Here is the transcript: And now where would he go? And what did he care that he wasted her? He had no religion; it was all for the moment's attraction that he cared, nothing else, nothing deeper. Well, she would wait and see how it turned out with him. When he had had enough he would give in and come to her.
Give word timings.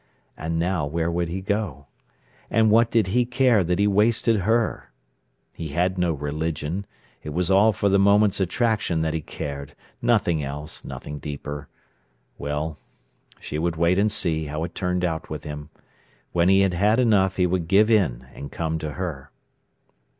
And 0.35 0.57
now 0.57 0.87
where 0.87 1.11
would 1.11 1.27
he 1.27 1.41
go? 1.41 1.85
And 2.49 2.71
what 2.71 2.89
did 2.89 3.05
he 3.13 3.23
care 3.23 3.63
that 3.63 3.77
he 3.77 3.85
wasted 3.85 4.37
her? 4.37 4.91
He 5.53 5.67
had 5.67 5.99
no 5.99 6.11
religion; 6.13 6.87
it 7.21 7.29
was 7.35 7.51
all 7.51 7.71
for 7.71 7.87
the 7.87 7.99
moment's 7.99 8.39
attraction 8.39 9.01
that 9.01 9.13
he 9.13 9.21
cared, 9.21 9.75
nothing 10.01 10.41
else, 10.41 10.83
nothing 10.83 11.19
deeper. 11.19 11.67
Well, 12.39 12.79
she 13.39 13.59
would 13.59 13.75
wait 13.75 13.99
and 13.99 14.11
see 14.11 14.45
how 14.45 14.63
it 14.63 14.73
turned 14.73 15.05
out 15.05 15.29
with 15.29 15.43
him. 15.43 15.69
When 16.31 16.49
he 16.49 16.61
had 16.61 16.73
had 16.73 16.99
enough 16.99 17.35
he 17.35 17.45
would 17.45 17.67
give 17.67 17.91
in 17.91 18.27
and 18.33 18.51
come 18.51 18.79
to 18.79 18.93
her. 18.93 19.29